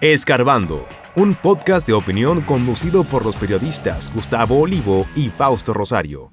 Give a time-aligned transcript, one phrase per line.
[0.00, 6.30] Escarbando, un podcast de opinión conducido por los periodistas Gustavo Olivo y Fausto Rosario.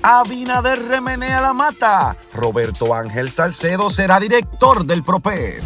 [0.00, 2.16] Abinader remenea la mata.
[2.32, 5.60] Roberto Ángel Salcedo será director del PROPED.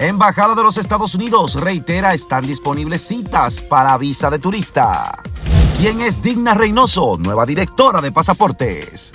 [0.00, 5.12] Embajada de los Estados Unidos reitera están disponibles citas para visa de turista.
[5.78, 9.12] ¿Quién es Digna Reynoso, nueva directora de pasaportes?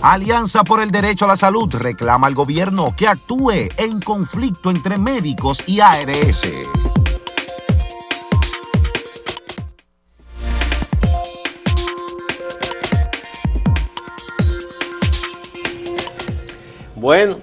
[0.00, 4.96] Alianza por el Derecho a la Salud reclama al gobierno que actúe en conflicto entre
[4.96, 6.42] médicos y ARS.
[16.94, 17.38] Bueno,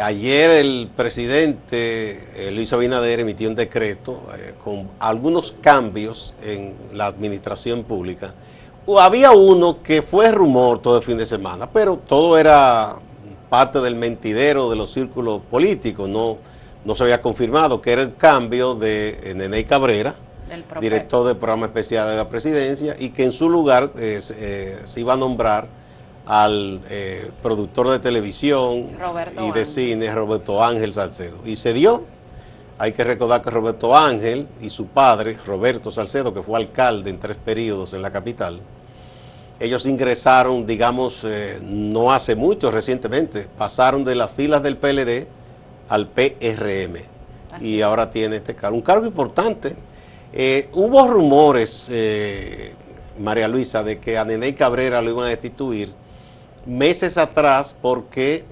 [0.00, 7.06] ayer el presidente eh, Luis Abinader emitió un decreto eh, con algunos cambios en la
[7.06, 8.34] administración pública
[8.96, 12.96] había uno que fue rumor todo el fin de semana, pero todo era
[13.50, 16.38] parte del mentidero de los círculos políticos, no,
[16.84, 20.14] no se había confirmado, que era el cambio de Nene Cabrera,
[20.80, 25.00] director del programa especial de la presidencia, y que en su lugar eh, eh, se
[25.00, 25.66] iba a nombrar
[26.26, 28.88] al eh, productor de televisión
[29.40, 31.38] y de cine, Roberto Ángel Salcedo.
[31.44, 32.04] Y se dio.
[32.80, 37.18] Hay que recordar que Roberto Ángel y su padre, Roberto Salcedo, que fue alcalde en
[37.18, 38.60] tres periodos en la capital,
[39.60, 45.26] ellos ingresaron, digamos, eh, no hace mucho, recientemente, pasaron de las filas del PLD
[45.88, 47.18] al PRM.
[47.60, 49.74] y ahora tiene este cargo, un cargo importante.
[50.32, 52.72] Eh, hubo rumores, eh,
[53.18, 55.92] María Luisa, de que a Nene Cabrera lo iban a destituir
[56.64, 58.44] meses atrás porque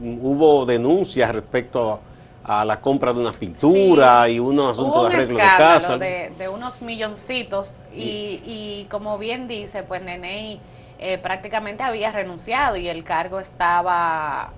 [0.00, 2.00] hubo denuncias respecto a
[2.48, 5.98] a la compra de una pintura y unos asuntos de arreglo de casa.
[5.98, 10.60] De, de unos milloncitos y, y, como bien dice, pues Nene
[10.98, 14.52] eh, prácticamente había renunciado y el cargo estaba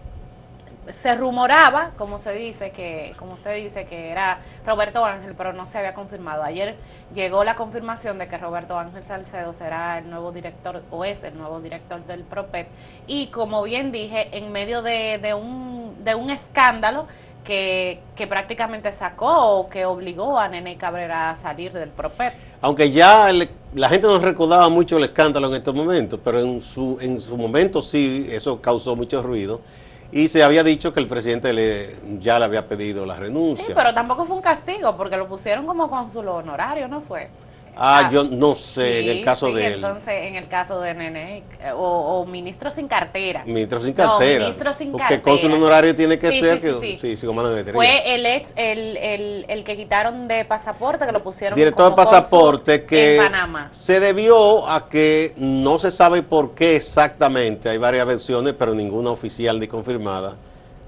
[0.91, 5.67] se rumoraba, como se dice, que, como usted dice, que era Roberto Ángel, pero no
[5.67, 6.42] se había confirmado.
[6.42, 6.77] Ayer
[7.14, 11.36] llegó la confirmación de que Roberto Ángel Salcedo será el nuevo director, o es el
[11.36, 12.68] nuevo director del PROPET.
[13.07, 17.07] Y como bien dije, en medio de, de, un, de un escándalo
[17.44, 22.32] que, prácticamente sacó o que obligó a Nene Cabrera a salir del PROPER.
[22.60, 23.30] Aunque ya
[23.74, 27.36] la gente no recordaba mucho el escándalo en estos momentos, pero en su, en su
[27.36, 29.60] momento sí, eso causó mucho ruido.
[30.10, 33.64] Y se había dicho que el presidente le, ya le había pedido la renuncia.
[33.64, 37.28] Sí, pero tampoco fue un castigo, porque lo pusieron como cónsul honorario, ¿no fue?
[37.80, 39.74] Ah, ah, yo no sé, en el caso de él.
[39.74, 43.44] Entonces, en el caso de Nene, eh, o, ministro sin cartera.
[43.44, 44.39] Ministro sin cartera.
[44.39, 45.22] No, ministro sin porque cartera.
[45.22, 49.64] cónsul honorario tiene que ser que, sí, sí, de Fue el ex, el, el, el,
[49.64, 53.68] que quitaron de pasaporte, que lo pusieron Director de pasaporte que en Panamá.
[53.70, 59.11] se debió a que no se sabe por qué exactamente, hay varias versiones, pero ninguna
[59.11, 60.34] oficial ni confirmada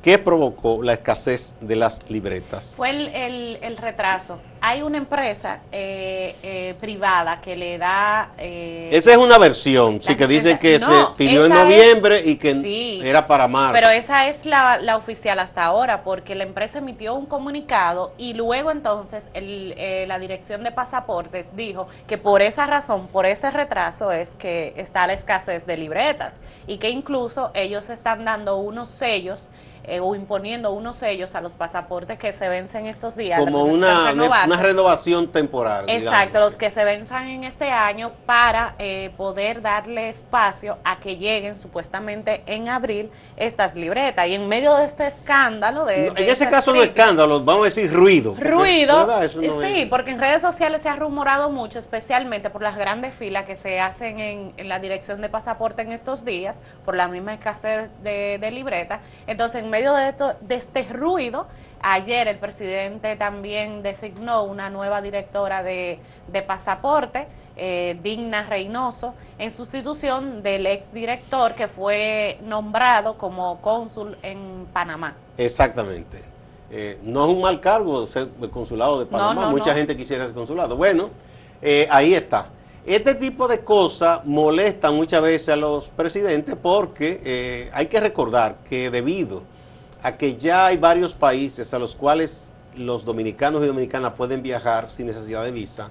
[0.02, 2.72] ¿Qué provocó la escasez de las libretas?
[2.74, 4.38] Fue el, el, retraso.
[4.62, 8.30] Hay una empresa eh, eh, privada que le da...
[8.36, 13.00] Eh, esa es una versión, sí, que dice que se pidió en noviembre y que
[13.02, 13.72] era para marzo.
[13.72, 18.34] Pero esa es la, la, oficial hasta ahora, porque la empresa emitió un comunicado y
[18.34, 19.74] luego entonces el,
[20.06, 25.06] la dirección de pasaportes dijo que por esa razón, por ese retraso es que está
[25.06, 26.34] la escasez de libretas
[26.66, 29.48] y que incluso ellos están dando unos sellos
[29.84, 33.40] eh, o imponiendo unos sellos a los pasaportes que se vencen estos días.
[33.40, 34.12] Como una,
[34.54, 35.84] una, renovación temporal.
[35.88, 41.16] Exacto, los que se venzan en este año para eh, poder darle espacio a que
[41.16, 44.26] lleguen supuestamente en abril estas libretas.
[44.26, 46.08] Y en medio de este escándalo de...
[46.08, 48.34] en ese caso no escándalo, vamos a decir ruido.
[48.38, 53.44] Ruido, sí, porque en redes sociales se ha rumorado mucho, especialmente por las grandes filas
[53.44, 57.90] que se hacen en, la dirección de pasaporte en estos días, por la misma escasez
[58.02, 59.00] de, de libretas.
[59.26, 60.14] Entonces, en medio de,
[60.54, 61.46] este ruido,
[61.82, 65.98] ayer el presidente también designó una nueva directora de,
[66.46, 67.26] pasaporte,
[67.56, 75.14] eh, Digna Reynoso, en sustitución del exdirector que fue nombrado como cónsul en Panamá.
[75.36, 76.22] Exactamente.
[76.70, 80.34] Eh, no es un mal cargo ser el consulado de Panamá, mucha gente quisiera ser
[80.34, 80.76] consulado.
[80.76, 81.10] Bueno,
[81.60, 82.46] eh, ahí está.
[82.86, 88.90] Este tipo de cosas molestan muchas veces a los presidentes porque hay que recordar que
[88.90, 89.42] debido
[90.02, 94.90] a que ya hay varios países a los cuales los dominicanos y dominicanas pueden viajar
[94.90, 95.90] sin necesidad de visa.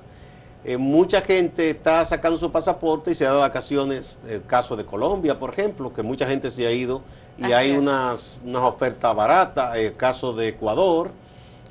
[0.65, 4.85] Eh, mucha gente está sacando su pasaporte y se ha dado vacaciones, el caso de
[4.85, 7.01] Colombia, por ejemplo, que mucha gente se ha ido
[7.37, 11.11] y hay unas, unas ofertas baratas, el caso de Ecuador,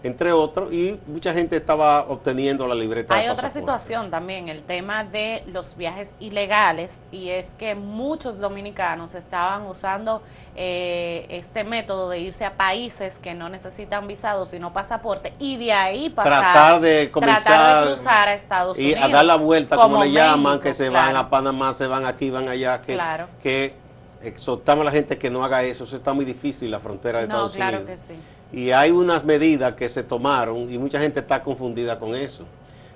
[0.03, 3.15] entre otros, y mucha gente estaba obteniendo la libreta.
[3.15, 9.15] Hay otra situación también, el tema de los viajes ilegales, y es que muchos dominicanos
[9.15, 10.23] estaban usando
[10.55, 15.73] eh, este método de irse a países que no necesitan visados sino pasaporte, y de
[15.73, 19.03] ahí pasar, tratar de, comenzar, de cruzar a Estados y Unidos.
[19.03, 22.31] a dar la vuelta, como, le llaman, que se van a Panamá, se van aquí,
[22.31, 23.27] van allá, que, Claro.
[23.43, 23.75] que
[24.23, 27.27] exhortamos a la gente que no haga eso, eso está muy difícil, la frontera de
[27.29, 28.01] No, Estados claro Unidos.
[28.01, 28.21] que sí.
[28.53, 32.45] Y hay unas medidas que se tomaron y mucha gente está confundida con eso,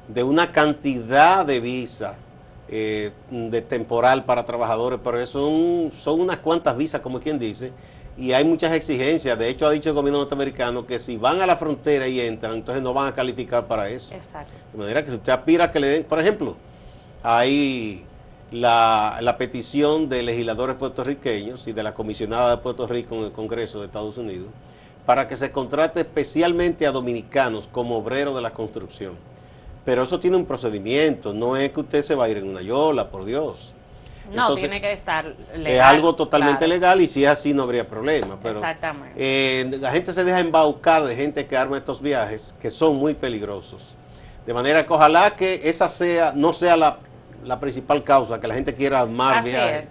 [0.09, 2.17] de una cantidad de visas
[2.69, 7.71] eh, de temporal para trabajadores, pero eso son, son unas cuantas visas, como quien dice,
[8.17, 9.39] y hay muchas exigencias.
[9.39, 12.55] De hecho, ha dicho el gobierno norteamericano que si van a la frontera y entran,
[12.55, 14.15] entonces no van a calificar para eso.
[14.15, 14.53] Exacto.
[14.73, 16.57] De manera que si usted aspira a que le den, por ejemplo,
[17.23, 18.05] hay
[18.51, 23.33] la, la petición de legisladores puertorriqueños y de la comisionada de Puerto Rico en el
[23.33, 24.49] Congreso de Estados Unidos
[25.07, 29.15] para que se contrate especialmente a dominicanos como obreros de la construcción.
[29.85, 32.63] Pero eso tiene un procedimiento, no es que usted se va a ir en una
[32.63, 33.75] yola, por Dios.
[34.27, 35.67] No, Entonces, tiene que estar legal.
[35.67, 36.73] es algo totalmente claro.
[36.73, 38.39] legal y si es así no habría problema.
[38.41, 39.13] Pero, Exactamente.
[39.17, 43.15] eh, la gente se deja embaucar de gente que arma estos viajes que son muy
[43.15, 43.97] peligrosos.
[44.47, 46.99] De manera que ojalá que esa sea, no sea la,
[47.45, 49.83] la principal causa, que la gente quiera armar Así viajes.
[49.85, 49.89] es.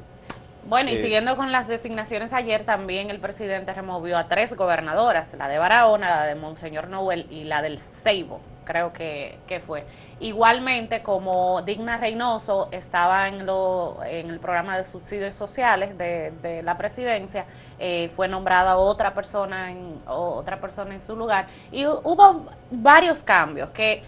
[0.64, 5.34] Bueno, y Eh, siguiendo con las designaciones ayer, también el presidente removió a tres gobernadoras,
[5.34, 9.86] la de Barahona, la de Monseñor Noel y la del Ceibo, creo que, que fue.
[10.20, 16.62] Igualmente, como Digna Reynoso estaba en, lo, en el programa de subsidios sociales de, de
[16.62, 17.46] la presidencia,
[17.80, 21.48] eh, fue nombrada otra persona, en, otra persona en su lugar.
[21.72, 24.04] Y hu- hubo varios cambios que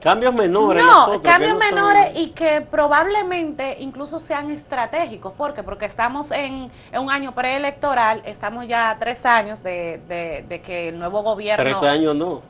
[0.00, 0.82] Cambios menores.
[0.84, 5.32] no, nosotros, cambios no son- menores y que probablemente incluso sean estratégicos.
[5.32, 5.62] ¿Por qué?
[5.62, 10.60] Porque estamos en, en un año preelectoral, estamos ya a tres años de, de- de
[10.60, 11.62] que el nuevo gobierno...
[11.64, 12.42] Tres años no.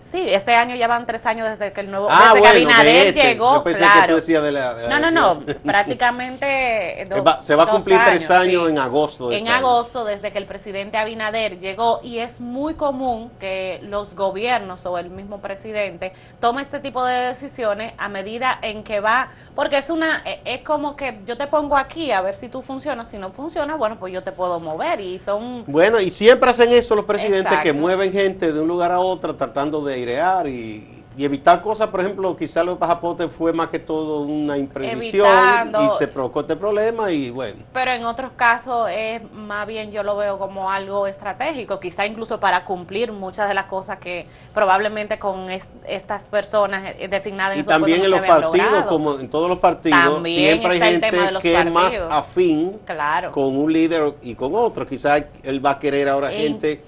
[0.00, 2.58] Sí, este año ya van tres años desde que el nuevo Ah, desde bueno, que
[2.58, 3.22] Abinader de este.
[3.22, 7.06] llegó, Yo pensé que tú decías de la, de la no, no, no, prácticamente...
[7.08, 8.70] do- se va a cumplir tres años sí.
[8.70, 9.32] en agosto.
[9.32, 9.66] En este año.
[9.66, 14.98] agosto, desde que el presidente Abinader llegó, y es muy común que los gobiernos o
[14.98, 19.90] el mismo presidente tome este tipo de decisiones a medida en que va, porque es
[19.90, 23.18] una, e- es como que yo te pongo aquí a ver si tú funcionas, si
[23.18, 26.94] no funciona, bueno, pues yo te puedo mover y son Bueno, y siempre hacen eso
[26.94, 31.24] los presidentes que mueven gente de un lugar a otro tratando de airear y, y
[31.24, 31.88] evitar cosas.
[31.88, 35.84] Por ejemplo, quizá los pasaportes fue más que todo una imprevisión Evitando.
[35.84, 37.64] y se provocó este problema y bueno.
[37.72, 42.38] Pero en otros casos es más bien yo lo veo como algo estratégico, quizá incluso
[42.38, 47.58] para cumplir muchas de las cosas que probablemente con es- estas personas eh, designadas en
[47.58, 48.88] Y esos también en los partidos, logrado.
[48.88, 53.32] como en todos los partidos, También siempre hay gente de que es más afín Claro.
[53.32, 54.86] con un líder y con otro.
[54.86, 56.80] Quizás él va a querer ahora En- gente,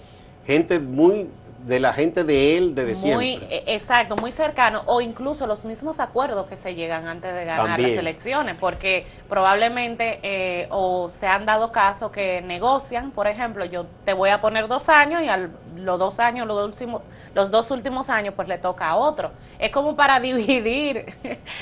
[0.46, 1.29] gente muy
[1.66, 3.46] de la gente de él desde muy siempre.
[3.48, 7.66] eh, exacto, muy cercano o incluso los mismos acuerdos que se llegan antes de ganar
[7.68, 7.90] También.
[7.90, 13.86] las elecciones, porque probablemente eh, o se han dado casos que negocian, por ejemplo, yo
[14.04, 17.02] te voy a poner dos años y a los dos años, los últimos,
[17.34, 19.32] los dos últimos años, pues le toca a otro.
[19.58, 21.06] Es como para dividir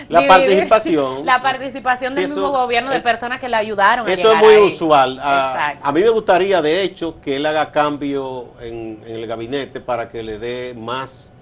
[0.08, 1.24] La dividir participación.
[1.26, 4.08] la participación Sí, del mismo gobierno de personas que le ayudaron.
[4.08, 4.62] a Eso es muy ahí.
[4.62, 5.18] usual.
[5.22, 5.86] A, Exacto.
[5.86, 10.10] a mí me gustaría, de hecho, que él haga cambio en, en el gabinete para
[10.10, 11.32] que le dé más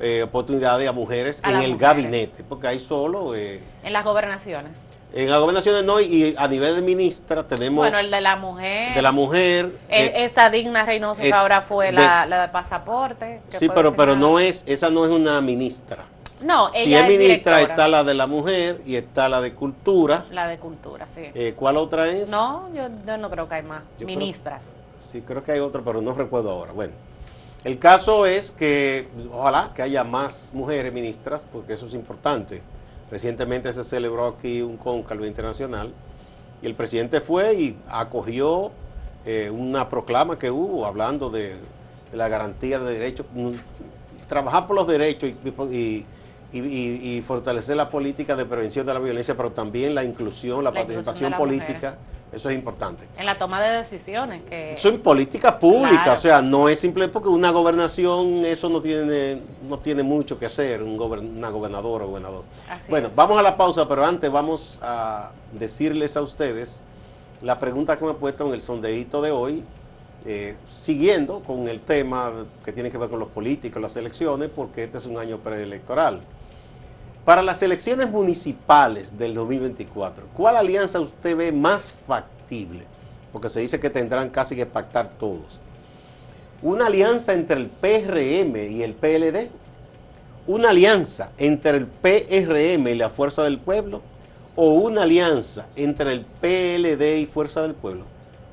[0.00, 1.80] eh, oportunidades a mujeres A en el mujeres.
[1.80, 4.72] gabinete, porque hay solo eh, en las gobernaciones.
[5.14, 8.94] en las gobernaciones no y a nivel de ministra tenemos Bueno, el de la mujer.
[8.94, 9.70] de la mujer.
[9.88, 13.40] Eh, eh, esta digna Reynoso que ahora fue de- la, la de pasaporte.
[13.50, 16.04] que sí, pero pero no es esa no es una ministra.
[16.42, 19.54] No, Si ella es ministra directora, está la de la mujer y está la de
[19.54, 20.26] cultura.
[20.30, 21.22] la de cultura, sí.
[21.34, 22.28] Eh, ¿Cuál otra es?
[22.28, 24.76] no, yo, yo no creo que hay más Yo creo- ministras.
[25.00, 26.72] Sí, creo que hay otra, pero no recuerdo ahora.
[26.72, 26.92] Bueno,
[27.64, 32.62] el caso es que ojalá que haya más mujeres ministras, porque eso es importante.
[33.10, 35.92] Recientemente se celebró aquí un cóncavo internacional
[36.62, 38.70] y el presidente fue y acogió
[39.24, 41.56] eh, una proclama que hubo hablando de,
[42.10, 43.50] de la garantía de derechos, mm,
[44.28, 46.06] trabajar por los derechos y, y-
[46.52, 50.70] y- y- fortalecer la política de prevención de la violencia, pero también la inclusión, la,
[50.86, 51.98] participación la política,
[52.32, 53.04] eso es importante.
[53.16, 54.42] En la toma de decisiones.
[54.44, 56.18] que Son políticas públicas, Claro.
[56.18, 60.46] o sea, no es simple porque una gobernación, eso no tiene, no tiene mucho que
[60.46, 62.42] hacer, un gober- una gobernadora o gobernador.
[62.68, 63.16] Así bueno, es.
[63.16, 66.82] vamos a la pausa, pero antes vamos a decirles a ustedes
[67.42, 69.62] la pregunta que me he puesto en el sondeíto de hoy,
[70.24, 72.32] eh, siguiendo con el tema
[72.64, 76.20] que tiene que ver con los políticos, las elecciones, porque este es un año preelectoral.
[77.26, 82.84] Para las elecciones municipales del 2024, ¿cuál alianza usted ve más factible?
[83.32, 85.58] Porque se dice que tendrán casi que pactar todos.
[86.62, 89.50] una alianza entre el PRM y el PLD,
[90.46, 94.02] una alianza entre el PRM y la Fuerza del Pueblo,
[94.54, 98.04] o una alianza entre el PLD y Fuerza del Pueblo.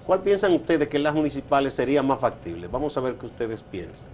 [0.07, 2.67] ¿Cuál piensan ustedes que en las municipales sería más factible?
[2.67, 4.07] Vamos a ver qué ustedes piensan.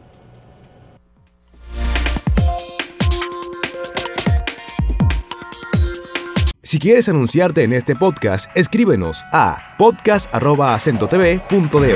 [6.70, 11.96] Si quieres anunciarte en este podcast, escríbenos a podcast.acentotv.de.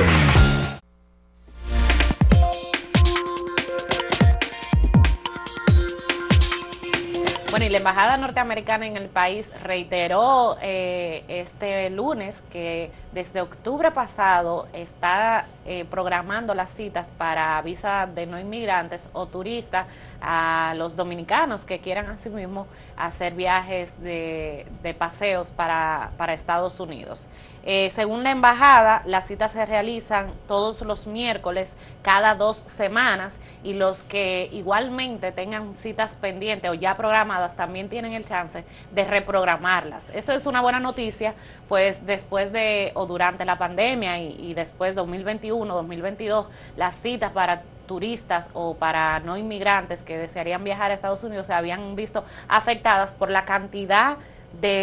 [7.52, 13.92] Bueno, y la Embajada Norteamericana en el país reiteró eh, este lunes que desde octubre
[13.92, 19.88] pasado está eh, programando las citas para visa de no inmigrantes o turistas
[20.20, 22.68] a los dominicanos que quieran asimismo
[22.98, 24.66] hacer viajes de,
[24.98, 27.28] paseos para, Estados Unidos.
[27.66, 33.74] Eh, según la embajada, las citas se realizan todos los miércoles cada dos semanas y
[33.74, 40.10] los que igualmente tengan citas pendientes o ya programadas también tienen el chance de reprogramarlas.
[40.10, 41.36] Esto es una buena noticia,
[41.70, 48.50] pues después de durante la pandemia y, y después 2021, 2022, las citas para turistas
[48.54, 53.30] o para no inmigrantes que desearían viajar a Estados Unidos se habían visto afectadas por
[53.30, 54.18] la cantidad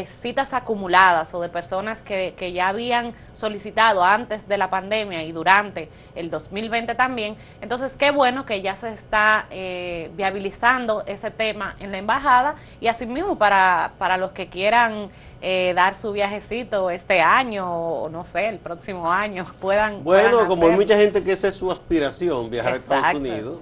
[0.07, 5.33] citas acumuladas o de personas que, que, ya habían solicitado antes de la pandemia y
[5.33, 7.37] durante el 2020 también.
[7.61, 12.89] Entonces, qué bueno que ya se está eh, viabilizando ese tema en la embajada y
[12.89, 15.11] asimismo para, para los que quieran
[15.41, 20.05] eh, dar su viajecito este año o no sé, el próximo año puedan.
[20.05, 23.59] Bueno, como hay mucha gente que esa es su aspiración, viajar a Estados Unidos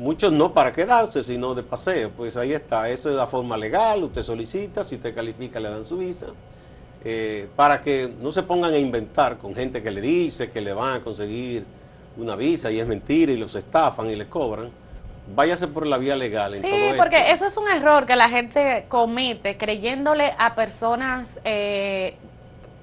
[0.00, 2.10] muchos no para quedarse, sino de paseo.
[2.10, 5.84] Pues ahí está, eso es la forma legal, usted solicita, si usted califica le dan
[5.84, 6.26] su visa,
[7.04, 10.72] eh, para que no se pongan a inventar con gente que le dice que le
[10.72, 11.64] van a conseguir
[12.16, 14.70] una visa y es mentira y los estafan y le cobran.
[15.34, 16.54] Váyase por la vía legal.
[16.54, 22.16] En sí, porque eso es un error que la gente comete creyéndole a personas eh,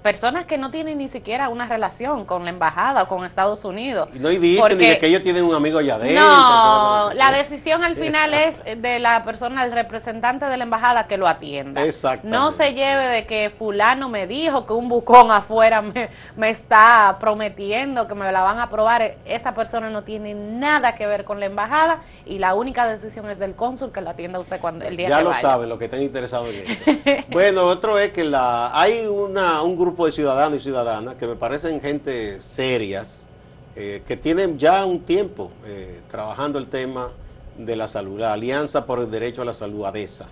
[0.08, 4.08] personas que no tienen ni siquiera una relación con la embajada o con Estados Unidos.
[4.16, 6.24] Y no dicen ni que ellos tienen un amigo allá adentro.
[6.24, 11.18] No, la decisión al final es de la persona, el representante de la embajada que
[11.18, 11.84] lo atienda.
[11.84, 12.38] Exactamente.
[12.38, 17.18] No se lleve de que fulano me dijo que un bucón afuera me, me está
[17.20, 19.18] prometiendo que me la van a aprobar.
[19.26, 23.40] Esa persona no tiene nada que ver con la embajada y la única decisión es
[23.40, 25.42] del cónsul que la atienda usted cuando el día ya que vaya.
[25.42, 27.26] Ya lo saben, los que estén interesados en esto.
[27.30, 31.36] bueno, otro es que la hay una, un grupo de ciudadanos y ciudadanas que me
[31.36, 33.28] parecen gente serias,
[33.76, 37.12] eh, que tienen ya un tiempo eh, trabajando el tema
[37.58, 40.28] de la salud, la Alianza por el Derecho a la Salud, ADESA.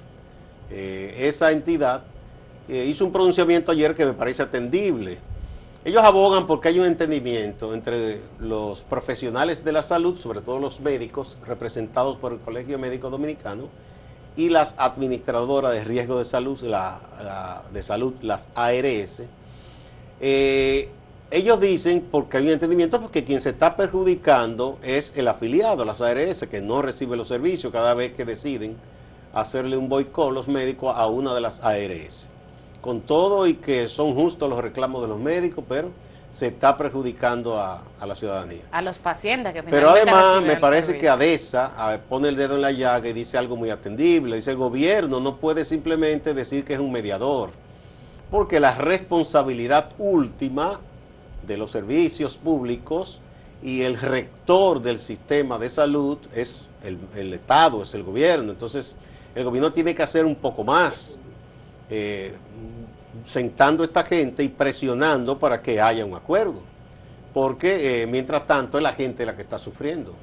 [0.69, 2.03] Eh, esa entidad
[2.67, 5.19] hizo un pronunciamiento ayer que me parece atendible.
[5.83, 10.79] Ellos abogan porque hay un entendimiento entre los profesionales de la salud, sobre todo los
[10.79, 13.69] médicos, representados por el Colegio Médico Dominicano,
[14.35, 16.59] y las administradoras de riesgo de salud,
[17.71, 19.21] de salud, las ARS,
[20.27, 20.89] eh,
[21.29, 26.01] ellos dicen, porque hay un entendimiento, porque quien se está perjudicando es el afiliado, las
[26.01, 28.75] ARS, que no recibe los servicios cada vez que deciden
[29.35, 32.27] hacerle un boicot los médicos a una de las ARS.
[32.81, 35.91] Con todo y que son justos los reclamos de los médicos, pero
[36.31, 38.63] se está perjudicando a, la ciudadanía.
[38.71, 42.71] A los pacientes que Pero además me parece que ADESA pone el dedo en la
[42.71, 44.37] llaga y dice algo muy atendible.
[44.37, 47.51] Dice el gobierno no puede simplemente decir que es un mediador
[48.31, 50.79] porque la responsabilidad última
[51.45, 53.21] de los servicios públicos
[53.61, 58.51] y el rector del sistema de salud es el, Estado, es el gobierno.
[58.51, 58.95] Entonces,
[59.33, 61.17] el gobierno tiene que hacer un poco más,
[61.89, 62.33] eh,
[63.25, 66.61] sentando a esta gente y presionando para que haya un acuerdo,
[67.33, 70.13] porque eh, mientras tanto es la gente la que está sufriendo.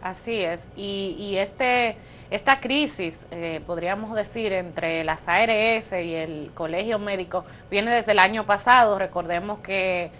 [0.00, 1.96] Así es, y, y este,
[2.30, 8.20] esta crisis, eh, podríamos decir, entre las ARS y el Colegio Médico viene desde el
[8.20, 8.96] año pasado.
[8.98, 10.12] Recordemos que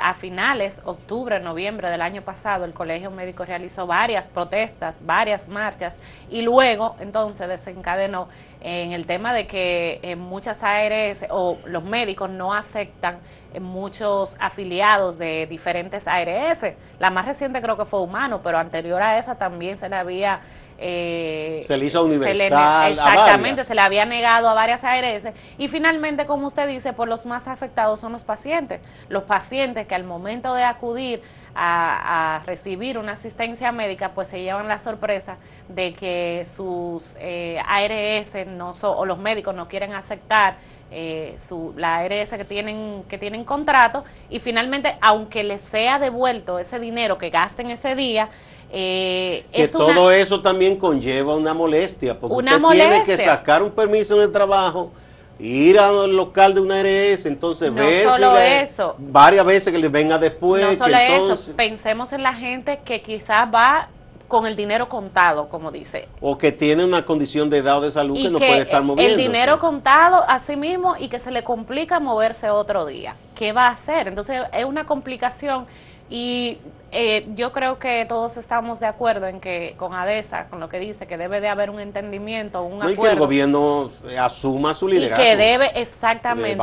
[0.00, 5.98] a finales, octubre, noviembre del año pasado, el Colegio Médico realizó varias protestas, varias marchas,
[6.30, 8.28] y luego entonces desencadenó
[8.60, 13.18] en el tema de que en muchas ARS o los médicos no aceptan
[13.60, 16.64] muchos afiliados de diferentes ARS.
[16.98, 20.40] La más reciente creo que fue Humano, pero anterior a esa también se le había...
[20.84, 22.90] Eh, se le hizo universal.
[22.90, 25.28] exactamente, se le había negado a varias ARS.
[25.56, 28.80] Y finalmente, como usted dice, por los más afectados son los pacientes.
[29.08, 31.22] Los pacientes que al momento de acudir
[31.54, 35.36] a, recibir una asistencia médica, pues se llevan la sorpresa
[35.68, 40.56] de que sus eh, ARS no o los médicos no quieren aceptar
[40.92, 46.58] eh, su, la ARS que tienen, que tienen contrato y finalmente, aunque les sea devuelto
[46.58, 48.28] ese dinero que gasten ese día,
[48.70, 53.70] eh, que todo eso también conlleva una molestia, porque una usted tiene que sacar un
[53.70, 54.90] permiso en el trabajo,
[55.38, 58.94] ir al local de una ARS, entonces no solo eso.
[58.98, 60.62] varias veces que les venga después.
[60.62, 63.88] No solo eso, pensemos en la gente que quizás va
[64.32, 66.08] con el dinero contado, como dice.
[66.22, 69.12] O que tiene una condición de edad o de salud que no puede estar moviendo.
[69.12, 73.14] El dinero contado a sí mismo y que se le complica moverse otro día.
[73.34, 74.08] ¿Qué va a hacer?
[74.08, 75.66] Entonces es una complicación
[76.08, 76.58] y
[76.94, 80.78] eh, yo creo que todos estamos de acuerdo en que con ADESA, con lo que
[80.78, 82.92] dice, que debe de haber un entendimiento, un acuerdo.
[82.92, 83.90] Y que el gobierno
[84.20, 85.22] asuma su liderazgo.
[85.22, 86.62] Y que debe exactamente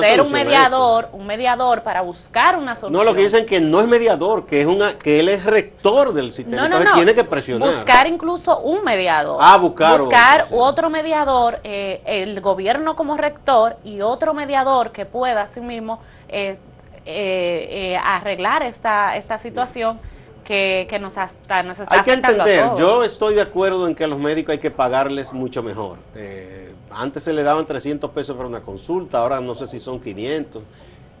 [0.00, 2.92] ser un mediador, un mediador para buscar una solución.
[2.92, 6.14] No, lo que dicen que no es mediador, que es una que él es rector
[6.14, 7.68] del sistema, no, no, tiene que presionar.
[7.68, 9.38] Buscar incluso un mediador.
[9.40, 9.98] Ah, buscar.
[9.98, 16.36] Buscar otro mediador, eh, el gobierno como rector y otro mediador que pueda asimismo eh,
[16.46, 16.58] eh,
[17.06, 20.00] eh, arreglar esta, esta situación
[20.46, 24.06] que, nos, hasta, nos está hay que entender, Yo estoy de acuerdo en que a
[24.06, 25.98] los médicos hay que pagarles mucho mejor.
[26.14, 30.00] Eh, antes se le daban 300 pesos para una consulta, ahora no sé si son
[30.00, 30.62] 500.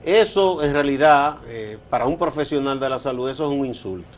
[0.04, 4.16] Eso en realidad, eh, para un profesional de la salud, eso es un insulto.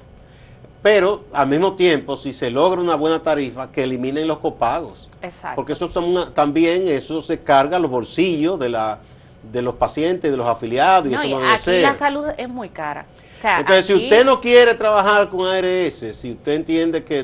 [0.83, 5.09] Pero al mismo tiempo, si se logra una buena tarifa, que eliminen los copagos.
[5.23, 5.57] Exacto.
[5.57, 8.99] Porque eso son también eso se carga los bolsillos de la
[9.43, 11.11] de los pacientes, de los afiliados.
[11.11, 13.07] y eso aquí la salud es muy cara.
[13.43, 17.23] Entonces, si usted no quiere trabajar con ARS, si usted entiende que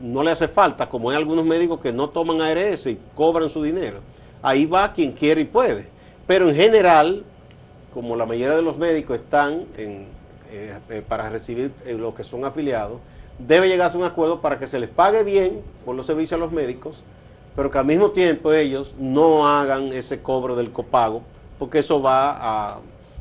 [0.00, 3.62] no le hace falta, como hay algunos médicos que no toman ARS y cobran su
[3.62, 4.00] dinero,
[4.42, 5.88] ahí va quien quiere y puede.
[6.26, 7.24] Pero en general,
[7.94, 10.06] como la mayoría de los médicos están en,
[10.50, 12.98] eh, eh, para recibir eh, lo que son afiliados,
[13.38, 16.40] debe llegarse a un acuerdo para que se les pague bien por los servicios a
[16.40, 17.02] los médicos,
[17.54, 21.22] pero que al mismo tiempo ellos no hagan ese cobro del copago
[21.58, 22.78] porque eso va a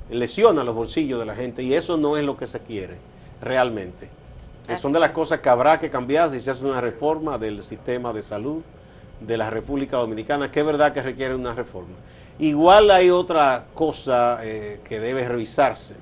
[0.10, 2.96] lesiona los bolsillos de la gente y eso no es lo que se quiere
[3.42, 4.10] realmente.
[4.80, 8.12] Son de las cosas que habrá que cambiar si se hace una reforma del sistema
[8.14, 8.62] de salud
[9.20, 11.94] de la República Dominicana, que es verdad que requiere una reforma.
[12.40, 15.94] Igual hay otra cosa eh, que debe revisarse,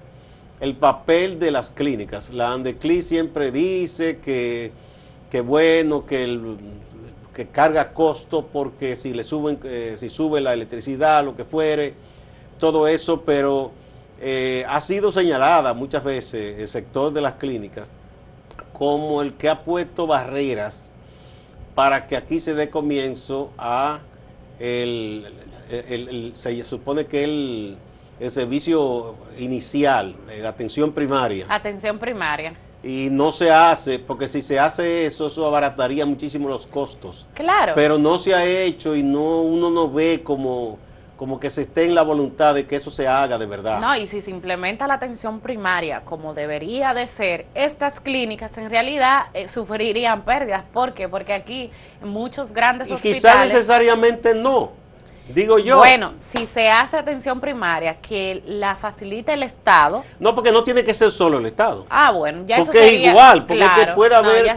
[0.61, 2.29] el papel de las clínicas.
[2.29, 4.71] La ANDECLI siempre dice que,
[5.29, 6.57] que bueno, que, el,
[7.35, 11.93] que carga costo porque si le suben, eh, si sube la electricidad, lo que fuere,
[12.59, 13.71] todo eso, pero
[14.19, 17.91] eh, ha sido señalada muchas veces el sector de las clínicas
[18.71, 20.91] como el que ha puesto barreras
[21.75, 23.99] para que aquí se dé comienzo a
[24.59, 25.31] el,
[26.35, 27.77] se supone que el,
[28.19, 31.45] el servicio inicial, eh, atención primaria.
[31.49, 32.53] Atención primaria.
[32.83, 37.25] Y no se hace, porque si se hace eso, eso abarataría muchísimo los costos.
[37.33, 37.73] Claro.
[37.75, 40.77] Pero no se ha hecho y no uno no ve como
[41.17, 43.79] como que se esté en la voluntad de que eso se haga de verdad.
[43.79, 48.69] No, y si se implementa la atención primaria como debería de ser, estas clínicas en
[48.69, 50.63] realidad eh, sufrirían pérdidas.
[50.73, 51.07] ¿Por qué?
[51.07, 51.69] Porque aquí
[52.01, 53.21] muchos grandes y hospitales...
[53.21, 54.71] Quizás necesariamente no,
[55.29, 55.77] digo yo.
[55.77, 60.03] Bueno, si se hace atención primaria que la facilita el Estado...
[60.19, 61.85] No, porque no tiene que ser solo el Estado.
[61.89, 63.07] Ah, bueno, ya porque eso sería...
[63.07, 64.47] es igual, porque puede haber...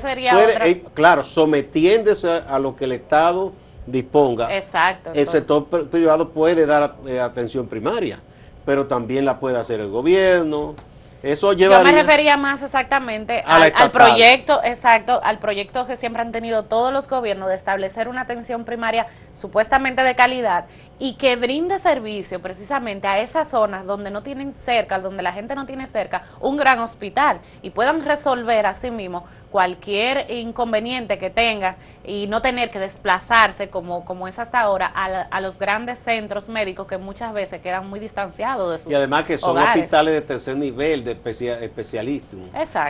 [0.65, 3.53] Eh, claro, sometiéndose a lo que el Estado
[3.87, 8.19] disponga, Exacto, el sector privado puede dar eh, atención primaria,
[8.65, 10.75] pero también la puede hacer el gobierno.
[11.23, 16.31] Eso lleva Yo me refería más exactamente al, proyecto, exacto, al proyecto que siempre han
[16.31, 20.67] tenido todos los gobiernos de establecer una atención primaria supuestamente de calidad
[20.99, 25.55] y que brinde servicio precisamente a esas zonas donde no tienen cerca, donde la gente
[25.55, 31.31] no tiene cerca, un gran hospital y puedan resolver a sí mismo cualquier inconveniente que
[31.31, 36.49] tenga y no tener que desplazarse como, como es hasta ahora a, los grandes centros
[36.49, 40.21] médicos que muchas veces quedan muy distanciados de sus Y además que son hospitales de
[40.21, 42.39] tercer nivel, de especialistas,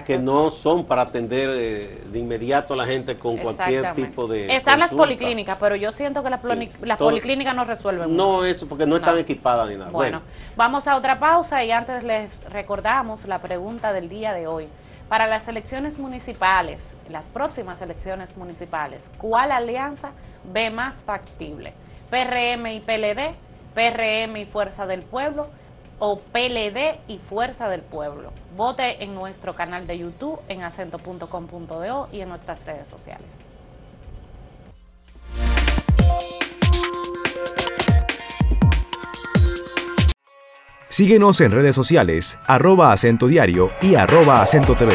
[0.04, 4.54] que no son para atender eh, de inmediato a la gente con cualquier tipo de
[4.54, 6.40] Están las policlínicas, pero yo siento que las,
[6.98, 9.90] policlínicas no resuelven No, eso porque no, están equipadas ni nada.
[9.90, 10.22] bueno,
[10.56, 14.68] vamos a otra pausa y antes les recordamos la pregunta del día de hoy.
[15.08, 20.10] Para las elecciones municipales, las próximas elecciones municipales, ¿cuál alianza
[20.52, 21.74] ve más factible?
[22.10, 23.36] ¿PRM y PLD?
[23.72, 25.48] ¿PRM y Fuerza del Pueblo?
[26.00, 28.32] ¿O PLD y Fuerza del Pueblo?
[28.56, 33.55] Vote en nuestro canal de YouTube, en acento.com.do y en nuestras redes sociales.
[40.96, 44.94] Síguenos en redes sociales, arroba acento diario y arroba acento TV.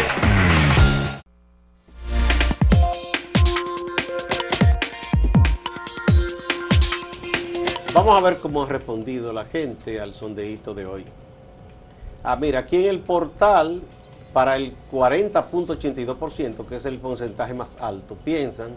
[7.93, 11.05] Vamos a ver cómo ha respondido la gente al sondeíto de hoy.
[12.23, 13.83] Ah, mira, aquí en el portal,
[14.33, 18.71] para el 40.82%, que es el porcentaje más alto, piensan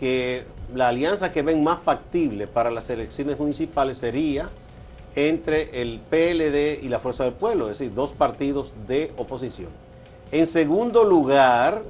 [0.00, 0.42] que
[0.74, 4.50] la alianza que ven más factible para las elecciones municipales sería
[5.14, 9.68] entre el PLD y la Fuerza del Pueblo, es decir, dos partidos de oposición.
[10.32, 11.82] En segundo lugar,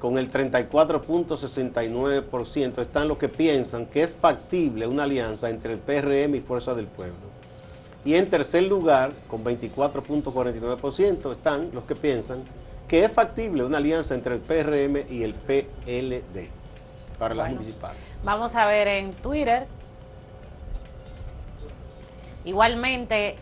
[0.00, 6.36] con el 34.69%, están los que piensan que es factible una alianza entre el PRM
[6.36, 7.28] y Fuerza del Pueblo.
[8.04, 12.38] Y en tercer lugar, con 24.49%, están los que piensan
[12.88, 16.48] que es factible una alianza entre el PRM y el PLD
[17.18, 18.00] para las municipales.
[18.24, 19.66] Vamos a ver en Twitter
[22.42, 23.36] Igualmente,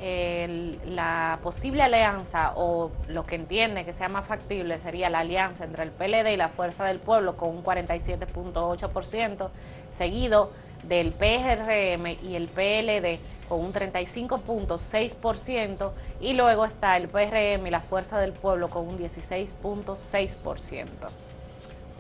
[0.87, 5.85] la posible alianza o lo que entiende que sea más factible sería la alianza entre
[5.85, 9.51] el PLD y la Fuerza del Pueblo con un 47.8%,
[9.91, 10.51] seguido
[10.83, 17.81] del PRM y el PLD con un 35.6% y luego está el PRM y la
[17.81, 20.87] Fuerza del Pueblo con un 16.6%.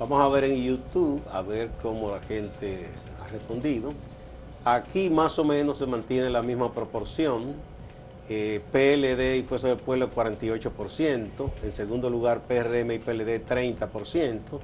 [0.01, 2.89] Vamos a ver en YouTube, a ver cómo la gente
[3.23, 3.95] ha respondido.
[4.75, 7.55] Aquí más o menos se mantiene la misma proporción.
[8.29, 14.61] Eh, PLD y Fuerza del Pueblo 48%, en segundo lugar PRM y PLD 30%,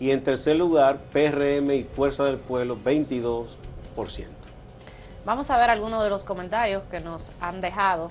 [0.00, 3.46] y en tercer lugar PRM y Fuerza del Pueblo 22%.
[5.24, 8.10] Vamos a ver algunos de los comentarios que nos han dejado.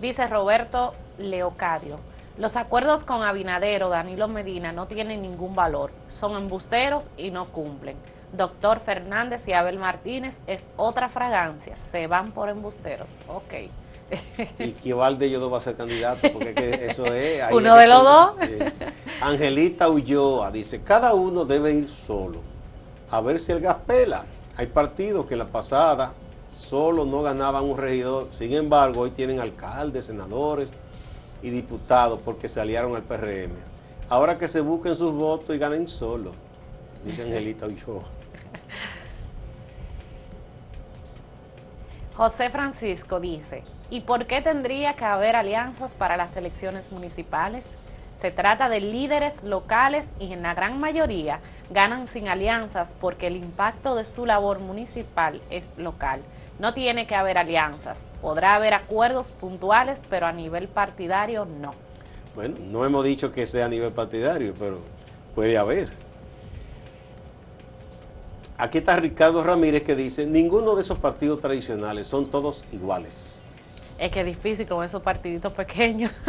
[0.00, 2.00] Dice Roberto Leocadio,
[2.36, 7.96] los acuerdos con Abinadero, Danilo Medina no tienen ningún valor, son embusteros y no cumplen.
[8.32, 11.76] Doctor Fernández y Abel Martínez es otra fragancia.
[11.76, 13.22] Se van por embusteros.
[13.28, 13.70] Ok.
[14.58, 17.42] y que de ellos dos va a ser candidato, porque eso es...
[17.52, 18.30] Uno de los dos.
[19.20, 22.40] Angelita Ulloa dice, cada uno debe ir solo,
[23.10, 24.24] a ver si el gas pela.
[24.56, 26.12] Hay partidos que en la pasada
[26.48, 30.70] solo no ganaban un regidor, sin embargo hoy tienen alcaldes, senadores
[31.42, 33.52] y diputados porque se aliaron al PRM.
[34.08, 36.32] Ahora que se busquen sus votos y ganen solo,
[37.04, 38.15] dice Angelita Ulloa.
[42.16, 47.76] José Francisco dice, ¿y por qué tendría que haber alianzas para las elecciones municipales?
[48.18, 53.36] Se trata de líderes locales y en la gran mayoría ganan sin alianzas porque el
[53.36, 56.22] impacto de su labor municipal es local.
[56.58, 58.06] No tiene que haber alianzas.
[58.22, 61.74] Podrá haber acuerdos puntuales, pero a nivel partidario no.
[62.34, 64.80] Bueno, no hemos dicho que sea a nivel partidario, pero
[65.34, 65.90] puede haber.
[68.58, 73.42] Aquí está Ricardo Ramírez que dice, ninguno de esos partidos tradicionales son todos iguales.
[73.98, 76.14] Es que es difícil con esos partiditos pequeños.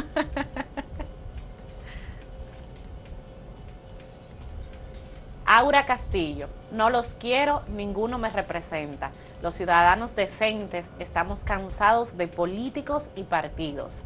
[5.46, 9.12] Aura Castillo, no los quiero, ninguno me representa.
[9.42, 14.04] Los ciudadanos decentes estamos cansados de políticos y partidos.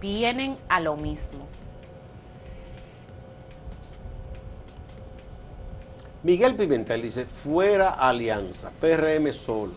[0.00, 1.48] Vienen a lo mismo.
[6.22, 9.72] Miguel Pimentel dice, fuera alianza, PRM solo.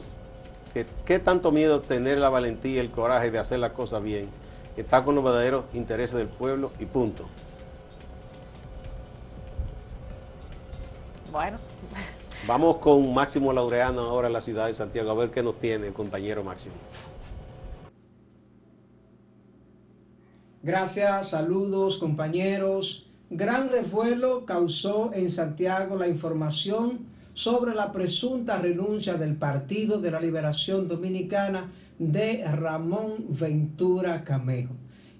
[1.06, 4.30] ¿Qué, tanto miedo tener la valentía y el coraje de hacer la cosa bien?
[4.76, 7.26] Está con los verdaderos intereses del pueblo y punto.
[11.32, 11.58] Bueno.
[12.48, 15.88] Vamos con Máximo Laureano ahora en la ciudad de Santiago, a ver qué nos tiene
[15.88, 16.74] el compañero Máximo.
[20.64, 23.11] Gracias, saludos compañeros.
[23.34, 30.20] Gran revuelo causó en Santiago la información sobre la presunta renuncia del Partido de la
[30.20, 34.74] Liberación Dominicana de Ramón Ventura Camejo.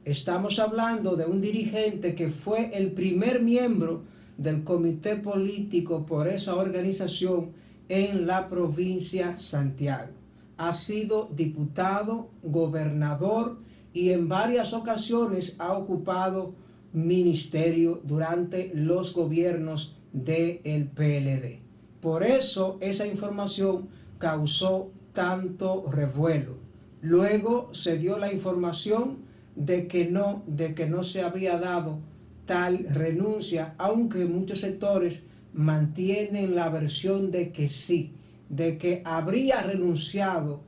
[0.04, 4.04] Estamos hablando de un dirigente que fue el primer miembro
[4.38, 7.52] del comité político por esa organización
[7.88, 10.12] en la provincia Santiago.
[10.58, 13.60] Ha sido diputado, gobernador
[13.94, 16.60] y en varias ocasiones ha ocupado
[16.94, 21.60] ministerio durante los gobiernos del PLD.
[22.02, 26.56] Por eso esa información causó tanto revuelo.
[27.02, 29.20] Luego se dio la información
[29.56, 32.00] de que no, de que no se había dado
[32.46, 35.24] tal renuncia, aunque muchos sectores
[35.54, 38.14] mantienen la versión de que sí,
[38.50, 40.62] de que habría renunciado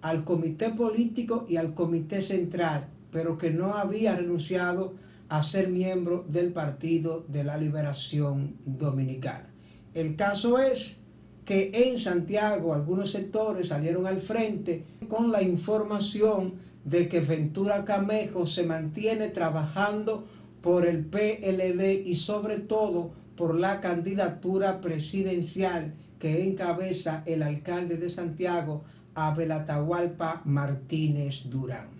[0.00, 4.94] al comité político y al comité central, pero que no había renunciado
[5.28, 9.52] a ser miembro del Partido de la Liberación Dominicana.
[9.94, 11.00] El caso es
[11.44, 18.46] que en Santiago algunos sectores salieron al frente con la información de que Ventura Camejo
[18.46, 20.26] se mantiene trabajando
[20.62, 28.10] por el PLD y sobre todo por la candidatura presidencial que encabeza el alcalde de
[28.10, 31.97] Santiago, Abel Atahualpa Martínez Durán.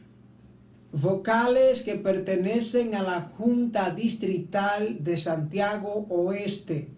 [0.92, 6.88] Vocales que pertenecen a la Junta Distrital de Santiago Oeste,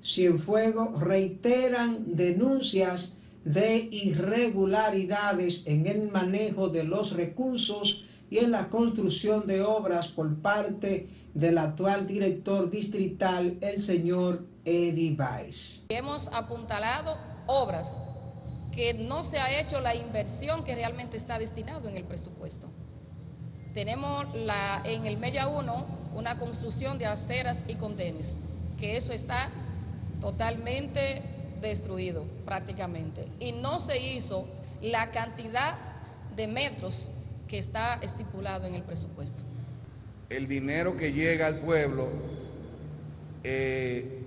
[0.00, 9.46] Cienfuegos, reiteran denuncias de irregularidades en el manejo de los recursos y en la construcción
[9.48, 15.84] de obras por parte del actual director distrital, el señor Eddie Weiss.
[15.88, 17.16] Hemos apuntalado
[17.48, 17.90] obras
[18.72, 22.70] que no se ha hecho la inversión que realmente está destinado en el presupuesto.
[23.74, 28.34] Tenemos la, en el Mella 1 una construcción de aceras y condenes,
[28.78, 29.48] que eso está
[30.20, 31.22] totalmente
[31.60, 33.26] destruido prácticamente.
[33.38, 34.46] Y no se hizo
[34.82, 35.76] la cantidad
[36.36, 37.10] de metros
[37.48, 39.42] que está estipulado en el presupuesto.
[40.28, 42.08] El dinero que llega al pueblo
[43.42, 44.20] eh,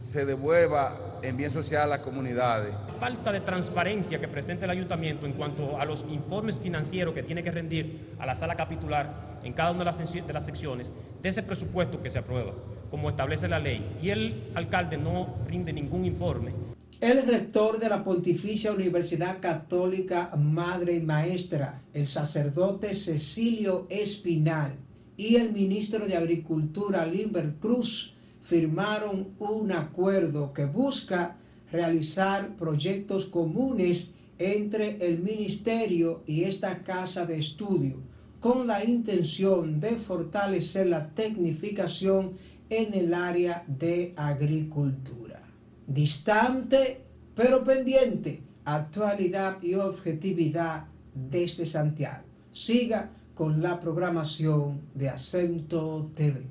[0.00, 2.74] se devuelva en bien social a las comunidades.
[3.04, 7.42] Falta de transparencia que presenta el ayuntamiento en cuanto a los informes financieros que tiene
[7.42, 10.90] que rendir a la sala capitular en cada una de las, secciones
[11.20, 12.54] de ese presupuesto que se aprueba,
[12.90, 13.98] como establece la ley.
[14.02, 16.52] Y el alcalde no rinde ningún informe.
[16.98, 24.76] El rector de la Pontificia Universidad Católica Madre y Maestra, el sacerdote Cecilio Espinal
[25.18, 31.36] y el ministro de Agricultura Limber Cruz firmaron un acuerdo que busca
[31.74, 37.96] realizar proyectos comunes entre el ministerio y esta casa de estudio
[38.38, 42.34] con la intención de fortalecer la tecnificación
[42.70, 45.42] en el área de agricultura.
[45.86, 47.00] Distante
[47.34, 52.24] pero pendiente, actualidad y objetividad desde Santiago.
[52.52, 56.46] Siga con la programación de Acento TV.